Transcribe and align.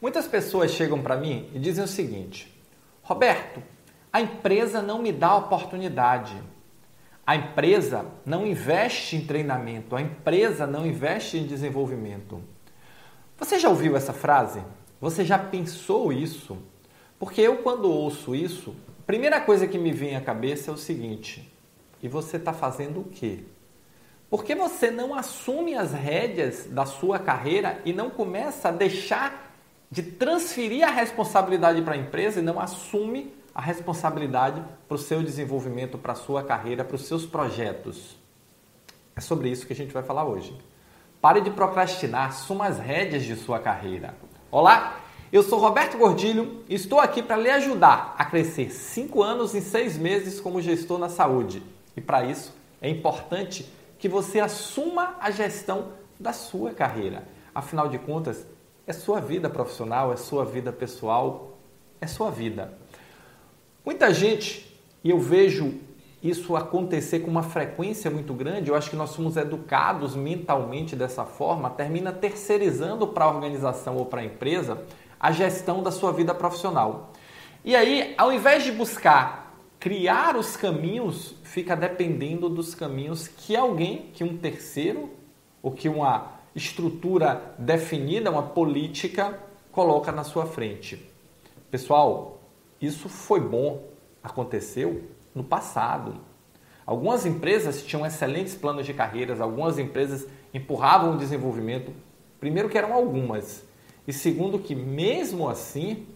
Muitas 0.00 0.28
pessoas 0.28 0.70
chegam 0.70 1.02
para 1.02 1.16
mim 1.16 1.50
e 1.52 1.58
dizem 1.58 1.82
o 1.82 1.88
seguinte: 1.88 2.52
Roberto, 3.02 3.62
a 4.12 4.20
empresa 4.20 4.80
não 4.80 5.02
me 5.02 5.12
dá 5.12 5.34
oportunidade. 5.36 6.40
A 7.26 7.36
empresa 7.36 8.06
não 8.24 8.46
investe 8.46 9.16
em 9.16 9.26
treinamento, 9.26 9.94
a 9.94 10.00
empresa 10.00 10.66
não 10.66 10.86
investe 10.86 11.36
em 11.36 11.46
desenvolvimento. 11.46 12.42
Você 13.38 13.58
já 13.58 13.68
ouviu 13.68 13.96
essa 13.96 14.12
frase? 14.12 14.62
Você 15.00 15.24
já 15.24 15.38
pensou 15.38 16.12
isso? 16.12 16.56
Porque 17.18 17.40
eu, 17.40 17.58
quando 17.58 17.90
ouço 17.90 18.34
isso, 18.34 18.74
a 19.00 19.02
primeira 19.06 19.40
coisa 19.40 19.66
que 19.66 19.76
me 19.76 19.92
vem 19.92 20.16
à 20.16 20.20
cabeça 20.20 20.70
é 20.70 20.74
o 20.74 20.78
seguinte: 20.78 21.52
e 22.02 22.08
você 22.08 22.36
está 22.36 22.52
fazendo 22.52 23.00
o 23.00 23.04
quê? 23.04 23.40
Por 24.30 24.44
que 24.44 24.54
você 24.54 24.90
não 24.90 25.14
assume 25.14 25.74
as 25.74 25.92
rédeas 25.92 26.66
da 26.66 26.86
sua 26.86 27.18
carreira 27.18 27.80
e 27.84 27.92
não 27.92 28.10
começa 28.10 28.68
a 28.68 28.72
deixar 28.72 29.47
de 29.90 30.02
transferir 30.02 30.86
a 30.86 30.90
responsabilidade 30.90 31.80
para 31.82 31.94
a 31.94 31.98
empresa 31.98 32.40
e 32.40 32.42
não 32.42 32.60
assume 32.60 33.34
a 33.54 33.60
responsabilidade 33.60 34.62
para 34.86 34.94
o 34.94 34.98
seu 34.98 35.22
desenvolvimento, 35.22 35.98
para 35.98 36.12
a 36.12 36.16
sua 36.16 36.42
carreira, 36.42 36.84
para 36.84 36.96
os 36.96 37.06
seus 37.06 37.24
projetos. 37.26 38.16
É 39.16 39.20
sobre 39.20 39.48
isso 39.48 39.66
que 39.66 39.72
a 39.72 39.76
gente 39.76 39.92
vai 39.92 40.02
falar 40.02 40.24
hoje. 40.24 40.56
Pare 41.20 41.40
de 41.40 41.50
procrastinar, 41.50 42.28
assuma 42.28 42.66
as 42.66 42.78
rédeas 42.78 43.24
de 43.24 43.34
sua 43.34 43.58
carreira. 43.58 44.14
Olá, 44.50 45.00
eu 45.32 45.42
sou 45.42 45.58
Roberto 45.58 45.98
Gordilho 45.98 46.62
e 46.68 46.74
estou 46.74 47.00
aqui 47.00 47.22
para 47.22 47.36
lhe 47.36 47.50
ajudar 47.50 48.14
a 48.16 48.24
crescer 48.24 48.70
5 48.70 49.22
anos 49.22 49.54
em 49.54 49.60
6 49.60 49.98
meses 49.98 50.40
como 50.40 50.62
gestor 50.62 50.98
na 50.98 51.08
saúde. 51.08 51.62
E 51.96 52.00
para 52.00 52.24
isso 52.24 52.54
é 52.80 52.88
importante 52.88 53.68
que 53.98 54.08
você 54.08 54.38
assuma 54.38 55.16
a 55.18 55.30
gestão 55.30 55.88
da 56.20 56.32
sua 56.32 56.72
carreira. 56.72 57.26
Afinal 57.52 57.88
de 57.88 57.98
contas, 57.98 58.46
é 58.88 58.92
sua 58.94 59.20
vida 59.20 59.50
profissional, 59.50 60.10
é 60.10 60.16
sua 60.16 60.46
vida 60.46 60.72
pessoal, 60.72 61.58
é 62.00 62.06
sua 62.06 62.30
vida. 62.30 62.72
Muita 63.84 64.14
gente, 64.14 64.74
e 65.04 65.10
eu 65.10 65.20
vejo 65.20 65.74
isso 66.22 66.56
acontecer 66.56 67.20
com 67.20 67.30
uma 67.30 67.42
frequência 67.42 68.10
muito 68.10 68.32
grande, 68.32 68.70
eu 68.70 68.74
acho 68.74 68.88
que 68.88 68.96
nós 68.96 69.10
somos 69.10 69.36
educados 69.36 70.16
mentalmente 70.16 70.96
dessa 70.96 71.26
forma, 71.26 71.68
termina 71.68 72.12
terceirizando 72.12 73.06
para 73.06 73.26
a 73.26 73.28
organização 73.28 73.94
ou 73.98 74.06
para 74.06 74.22
a 74.22 74.24
empresa 74.24 74.82
a 75.20 75.30
gestão 75.32 75.82
da 75.82 75.90
sua 75.90 76.10
vida 76.10 76.34
profissional. 76.34 77.12
E 77.62 77.76
aí, 77.76 78.14
ao 78.16 78.32
invés 78.32 78.64
de 78.64 78.72
buscar 78.72 79.54
criar 79.78 80.34
os 80.34 80.56
caminhos, 80.56 81.34
fica 81.44 81.76
dependendo 81.76 82.48
dos 82.48 82.74
caminhos 82.74 83.28
que 83.28 83.54
alguém, 83.54 84.10
que 84.14 84.24
um 84.24 84.38
terceiro 84.38 85.10
ou 85.62 85.72
que 85.72 85.90
uma 85.90 86.37
estrutura 86.58 87.54
definida, 87.58 88.30
uma 88.30 88.42
política, 88.42 89.38
coloca 89.72 90.12
na 90.12 90.24
sua 90.24 90.44
frente. 90.44 91.10
Pessoal, 91.70 92.40
isso 92.80 93.08
foi 93.08 93.40
bom, 93.40 93.84
aconteceu 94.22 95.04
no 95.34 95.44
passado. 95.44 96.16
Algumas 96.84 97.24
empresas 97.24 97.82
tinham 97.82 98.04
excelentes 98.04 98.54
planos 98.54 98.84
de 98.86 98.92
carreiras, 98.92 99.40
algumas 99.40 99.78
empresas 99.78 100.26
empurravam 100.52 101.14
o 101.14 101.18
desenvolvimento. 101.18 101.92
Primeiro, 102.40 102.68
que 102.68 102.78
eram 102.78 102.92
algumas, 102.92 103.64
e 104.06 104.12
segundo, 104.12 104.58
que 104.58 104.74
mesmo 104.74 105.48
assim 105.48 106.06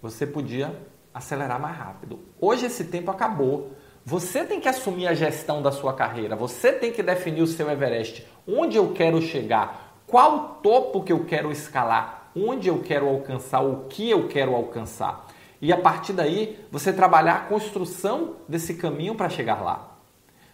você 0.00 0.26
podia 0.26 0.76
acelerar 1.14 1.60
mais 1.60 1.76
rápido. 1.76 2.20
Hoje 2.40 2.66
esse 2.66 2.84
tempo 2.84 3.10
acabou. 3.10 3.72
Você 4.04 4.44
tem 4.44 4.60
que 4.60 4.68
assumir 4.68 5.06
a 5.06 5.14
gestão 5.14 5.62
da 5.62 5.70
sua 5.70 5.94
carreira, 5.94 6.34
você 6.34 6.72
tem 6.72 6.92
que 6.92 7.02
definir 7.02 7.42
o 7.42 7.46
seu 7.46 7.70
Everest, 7.70 8.26
onde 8.46 8.76
eu 8.76 8.92
quero 8.92 9.20
chegar, 9.20 10.02
qual 10.06 10.60
topo 10.62 11.02
que 11.02 11.12
eu 11.12 11.24
quero 11.24 11.50
escalar, 11.50 12.30
onde 12.36 12.68
eu 12.68 12.80
quero 12.80 13.08
alcançar, 13.08 13.60
o 13.60 13.84
que 13.88 14.10
eu 14.10 14.28
quero 14.28 14.54
alcançar. 14.54 15.26
E 15.60 15.72
a 15.72 15.76
partir 15.76 16.12
daí, 16.12 16.58
você 16.70 16.92
trabalhar 16.92 17.34
a 17.34 17.40
construção 17.40 18.36
desse 18.48 18.74
caminho 18.74 19.14
para 19.14 19.28
chegar 19.28 19.62
lá. 19.62 19.96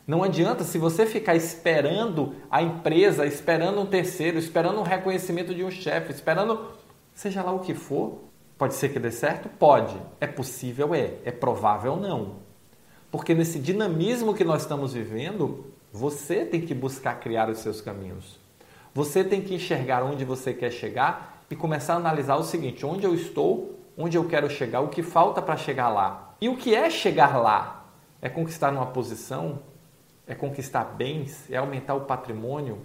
Não 0.06 0.22
adianta 0.22 0.64
se 0.64 0.79
você 0.79 1.05
ficar 1.05 1.35
esperando 1.35 2.35
a 2.51 2.63
empresa, 2.63 3.27
esperando 3.27 3.80
um 3.80 3.86
terceiro, 3.86 4.39
esperando 4.39 4.79
um 4.79 4.83
reconhecimento 4.83 5.55
de 5.55 5.63
um 5.63 5.70
chefe, 5.70 6.13
esperando 6.13 6.73
seja 7.14 7.42
lá 7.42 7.52
o 7.52 7.61
que 7.61 7.74
for. 7.74 8.20
Pode 8.57 8.74
ser 8.74 8.89
que 8.90 8.98
dê 8.98 9.11
certo? 9.11 9.48
Pode. 9.48 9.96
É 10.20 10.27
possível? 10.27 10.95
É. 10.95 11.14
É 11.24 11.30
provável? 11.30 11.96
Não. 11.96 12.36
Porque 13.11 13.34
nesse 13.34 13.58
dinamismo 13.58 14.34
que 14.34 14.45
nós 14.45 14.63
estamos 14.63 14.95
vivendo, 14.95 15.67
você 15.93 16.45
tem 16.45 16.61
que 16.61 16.75
buscar 16.75 17.19
criar 17.21 17.49
os 17.49 17.59
seus 17.59 17.81
caminhos. 17.81 18.39
Você 18.95 19.23
tem 19.23 19.41
que 19.41 19.55
enxergar 19.55 20.03
onde 20.03 20.25
você 20.25 20.53
quer 20.53 20.71
chegar 20.71 21.45
e 21.51 21.57
começar 21.57 21.95
a 21.95 21.97
analisar 21.97 22.37
o 22.37 22.43
seguinte: 22.43 22.85
onde 22.85 23.05
eu 23.05 23.15
estou, 23.15 23.79
onde 23.97 24.17
eu 24.17 24.27
quero 24.27 24.49
chegar, 24.51 24.81
o 24.81 24.89
que 24.89 25.03
falta 25.03 25.41
para 25.41 25.57
chegar 25.57 25.89
lá. 25.89 26.35
E 26.41 26.49
o 26.49 26.57
que 26.57 26.75
é 26.75 26.89
chegar 26.91 27.37
lá? 27.37 27.87
É 28.21 28.29
conquistar 28.29 28.73
uma 28.73 28.87
posição? 28.87 29.61
É 30.27 30.35
conquistar 30.35 30.85
bens? 30.85 31.51
É 31.51 31.57
aumentar 31.57 31.95
o 31.95 32.03
patrimônio? 32.03 32.81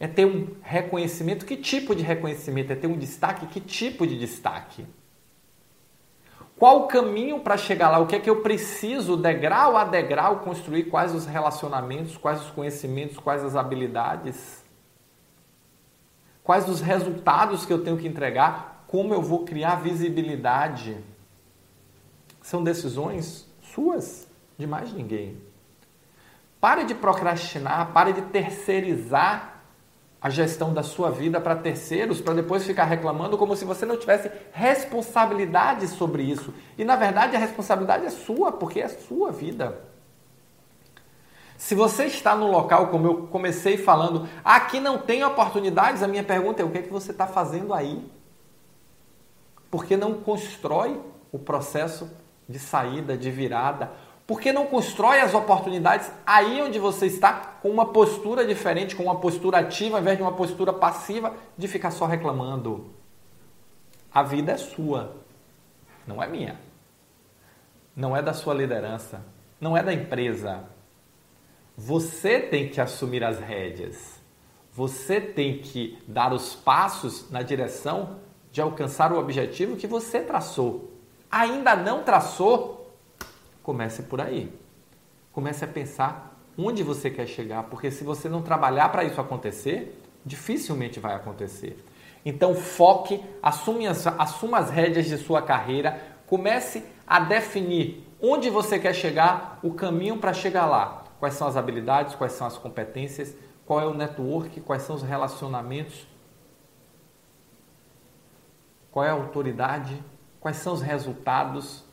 É 0.00 0.06
ter 0.06 0.24
um 0.24 0.54
reconhecimento? 0.62 1.44
Que 1.44 1.56
tipo 1.56 1.94
de 1.94 2.02
reconhecimento? 2.02 2.72
É 2.72 2.76
ter 2.76 2.86
um 2.86 2.96
destaque? 2.96 3.46
Que 3.46 3.60
tipo 3.60 4.06
de 4.06 4.18
destaque? 4.18 4.86
Qual 6.58 6.80
o 6.80 6.86
caminho 6.88 7.38
para 7.38 7.56
chegar 7.56 7.88
lá? 7.88 7.98
O 8.00 8.06
que 8.06 8.16
é 8.16 8.18
que 8.18 8.28
eu 8.28 8.42
preciso, 8.42 9.16
degrau 9.16 9.76
a 9.76 9.84
degrau, 9.84 10.40
construir? 10.40 10.84
Quais 10.84 11.14
os 11.14 11.24
relacionamentos, 11.24 12.16
quais 12.16 12.42
os 12.42 12.50
conhecimentos, 12.50 13.16
quais 13.18 13.44
as 13.44 13.54
habilidades? 13.54 14.64
Quais 16.42 16.68
os 16.68 16.80
resultados 16.80 17.64
que 17.64 17.72
eu 17.72 17.84
tenho 17.84 17.96
que 17.96 18.08
entregar? 18.08 18.84
Como 18.88 19.14
eu 19.14 19.22
vou 19.22 19.44
criar 19.44 19.76
visibilidade? 19.76 20.96
São 22.42 22.64
decisões 22.64 23.46
suas, 23.62 24.26
de 24.58 24.66
mais 24.66 24.92
ninguém. 24.92 25.40
Pare 26.60 26.84
de 26.84 26.94
procrastinar, 26.94 27.92
pare 27.92 28.12
de 28.12 28.22
terceirizar 28.22 29.57
a 30.20 30.28
gestão 30.28 30.74
da 30.74 30.82
sua 30.82 31.10
vida 31.10 31.40
para 31.40 31.54
terceiros, 31.54 32.20
para 32.20 32.34
depois 32.34 32.64
ficar 32.64 32.84
reclamando 32.84 33.38
como 33.38 33.54
se 33.54 33.64
você 33.64 33.86
não 33.86 33.96
tivesse 33.96 34.30
responsabilidade 34.52 35.86
sobre 35.86 36.22
isso. 36.24 36.52
E 36.76 36.84
na 36.84 36.96
verdade 36.96 37.36
a 37.36 37.38
responsabilidade 37.38 38.04
é 38.04 38.10
sua, 38.10 38.50
porque 38.50 38.80
é 38.80 38.88
sua 38.88 39.30
vida. 39.30 39.80
Se 41.56 41.74
você 41.74 42.04
está 42.04 42.36
no 42.36 42.50
local, 42.50 42.88
como 42.88 43.06
eu 43.06 43.26
comecei 43.26 43.76
falando, 43.76 44.28
aqui 44.44 44.78
não 44.78 44.98
tem 44.98 45.24
oportunidades, 45.24 46.02
a 46.02 46.08
minha 46.08 46.22
pergunta 46.22 46.62
é: 46.62 46.64
o 46.64 46.70
que, 46.70 46.78
é 46.78 46.82
que 46.82 46.92
você 46.92 47.10
está 47.10 47.26
fazendo 47.26 47.74
aí? 47.74 48.08
Porque 49.70 49.96
não 49.96 50.14
constrói 50.14 51.00
o 51.32 51.38
processo 51.38 52.08
de 52.48 52.58
saída, 52.58 53.16
de 53.16 53.30
virada, 53.30 53.90
por 54.28 54.42
que 54.42 54.52
não 54.52 54.66
constrói 54.66 55.22
as 55.22 55.32
oportunidades 55.32 56.12
aí 56.26 56.60
onde 56.60 56.78
você 56.78 57.06
está 57.06 57.32
com 57.32 57.70
uma 57.70 57.86
postura 57.86 58.44
diferente, 58.46 58.94
com 58.94 59.04
uma 59.04 59.18
postura 59.18 59.60
ativa, 59.60 59.96
ao 59.96 60.02
invés 60.02 60.18
de 60.18 60.22
uma 60.22 60.34
postura 60.34 60.70
passiva 60.70 61.32
de 61.56 61.66
ficar 61.66 61.90
só 61.90 62.04
reclamando? 62.04 62.90
A 64.12 64.22
vida 64.22 64.52
é 64.52 64.58
sua, 64.58 65.16
não 66.06 66.22
é 66.22 66.28
minha. 66.28 66.60
Não 67.96 68.14
é 68.14 68.20
da 68.20 68.34
sua 68.34 68.52
liderança, 68.52 69.24
não 69.58 69.74
é 69.74 69.82
da 69.82 69.94
empresa. 69.94 70.62
Você 71.74 72.38
tem 72.38 72.68
que 72.68 72.82
assumir 72.82 73.24
as 73.24 73.38
rédeas. 73.38 74.20
Você 74.74 75.22
tem 75.22 75.56
que 75.56 75.98
dar 76.06 76.34
os 76.34 76.54
passos 76.54 77.30
na 77.30 77.40
direção 77.40 78.18
de 78.52 78.60
alcançar 78.60 79.10
o 79.10 79.18
objetivo 79.18 79.74
que 79.74 79.86
você 79.86 80.20
traçou. 80.20 80.92
Ainda 81.30 81.74
não 81.74 82.02
traçou? 82.02 82.77
Comece 83.68 84.04
por 84.04 84.18
aí. 84.18 84.50
Comece 85.30 85.62
a 85.62 85.68
pensar 85.68 86.40
onde 86.56 86.82
você 86.82 87.10
quer 87.10 87.26
chegar, 87.26 87.64
porque 87.64 87.90
se 87.90 88.02
você 88.02 88.26
não 88.26 88.40
trabalhar 88.40 88.88
para 88.88 89.04
isso 89.04 89.20
acontecer, 89.20 90.02
dificilmente 90.24 90.98
vai 90.98 91.14
acontecer. 91.14 91.76
Então 92.24 92.54
foque, 92.54 93.22
assuma 93.42 93.90
as, 93.90 94.06
assuma 94.06 94.56
as 94.56 94.70
rédeas 94.70 95.04
de 95.04 95.18
sua 95.18 95.42
carreira, 95.42 96.02
comece 96.26 96.82
a 97.06 97.20
definir 97.20 98.02
onde 98.22 98.48
você 98.48 98.78
quer 98.78 98.94
chegar, 98.94 99.60
o 99.62 99.74
caminho 99.74 100.16
para 100.16 100.32
chegar 100.32 100.64
lá. 100.64 101.04
Quais 101.20 101.34
são 101.34 101.46
as 101.46 101.54
habilidades, 101.54 102.14
quais 102.14 102.32
são 102.32 102.46
as 102.46 102.56
competências, 102.56 103.36
qual 103.66 103.82
é 103.82 103.86
o 103.86 103.92
network, 103.92 104.62
quais 104.62 104.80
são 104.80 104.96
os 104.96 105.02
relacionamentos, 105.02 106.06
qual 108.90 109.04
é 109.04 109.10
a 109.10 109.12
autoridade, 109.12 110.02
quais 110.40 110.56
são 110.56 110.72
os 110.72 110.80
resultados 110.80 111.86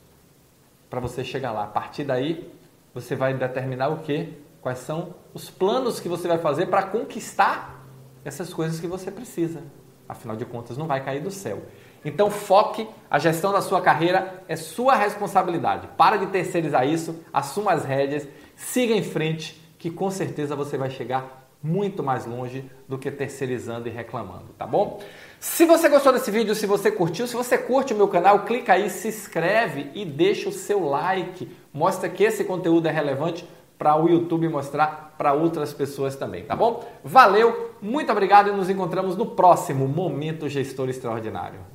para 0.89 0.99
você 0.99 1.23
chegar 1.23 1.51
lá. 1.51 1.63
A 1.63 1.67
partir 1.67 2.03
daí, 2.03 2.51
você 2.93 3.15
vai 3.15 3.33
determinar 3.33 3.89
o 3.89 3.99
que? 3.99 4.33
Quais 4.61 4.79
são 4.79 5.13
os 5.33 5.49
planos 5.49 5.99
que 5.99 6.09
você 6.09 6.27
vai 6.27 6.37
fazer 6.37 6.67
para 6.67 6.83
conquistar 6.83 7.75
essas 8.25 8.51
coisas 8.51 8.79
que 8.79 8.87
você 8.87 9.11
precisa. 9.11 9.61
Afinal 10.09 10.35
de 10.35 10.45
contas, 10.45 10.77
não 10.77 10.87
vai 10.87 11.03
cair 11.03 11.21
do 11.21 11.31
céu. 11.31 11.63
Então, 12.03 12.29
foque, 12.29 12.87
a 13.09 13.17
gestão 13.17 13.51
da 13.51 13.61
sua 13.61 13.81
carreira 13.81 14.43
é 14.47 14.55
sua 14.55 14.95
responsabilidade. 14.95 15.87
Para 15.95 16.17
de 16.17 16.27
terceirizar 16.27 16.87
isso, 16.87 17.23
assuma 17.31 17.73
as 17.73 17.85
rédeas, 17.85 18.27
siga 18.55 18.93
em 18.93 19.03
frente, 19.03 19.61
que 19.77 19.89
com 19.89 20.09
certeza 20.09 20.55
você 20.55 20.77
vai 20.77 20.89
chegar 20.89 21.44
muito 21.65 22.03
mais 22.03 22.27
longe 22.27 22.69
do 22.87 22.97
que 22.97 23.09
terceirizando 23.09 23.87
e 23.87 23.91
reclamando, 23.91 24.53
tá 24.55 24.67
bom? 24.67 25.01
Se 25.39 25.65
você 25.65 25.89
gostou 25.89 26.13
desse 26.13 26.29
vídeo, 26.29 26.53
se 26.53 26.67
você 26.67 26.91
curtiu, 26.91 27.25
se 27.25 27.35
você 27.35 27.57
curte 27.57 27.93
o 27.93 27.97
meu 27.97 28.07
canal, 28.07 28.45
clica 28.45 28.73
aí, 28.73 28.89
se 28.89 29.07
inscreve 29.07 29.89
e 29.95 30.05
deixa 30.05 30.47
o 30.47 30.51
seu 30.51 30.87
like. 30.87 31.49
Mostra 31.73 32.07
que 32.07 32.23
esse 32.23 32.43
conteúdo 32.43 32.87
é 32.87 32.91
relevante 32.91 33.47
para 33.77 33.95
o 33.95 34.07
YouTube 34.07 34.47
mostrar 34.47 35.15
para 35.17 35.33
outras 35.33 35.73
pessoas 35.73 36.15
também, 36.15 36.45
tá 36.45 36.55
bom? 36.55 36.87
Valeu, 37.03 37.71
muito 37.81 38.11
obrigado 38.11 38.49
e 38.49 38.53
nos 38.53 38.69
encontramos 38.69 39.17
no 39.17 39.25
próximo 39.25 39.87
Momento 39.87 40.47
Gestor 40.47 40.89
Extraordinário. 40.89 41.74